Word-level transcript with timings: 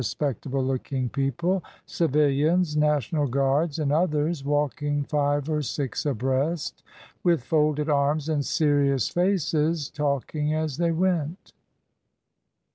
spectable 0.03 0.65
looking 0.65 1.09
people, 1.09 1.63
civilians, 1.85 2.75
National 2.75 3.27
Guards, 3.27 3.77
and 3.77 3.93
others, 3.93 4.43
walking 4.43 5.03
five 5.03 5.47
or 5.47 5.61
six 5.61 6.07
abreast, 6.07 6.81
with 7.23 7.43
folded 7.43 7.87
arms 7.87 8.27
and 8.27 8.43
serious 8.43 9.09
faces, 9.09 9.91
talking 9.91 10.55
as 10.55 10.77
they 10.77 10.89
went. 10.89 11.53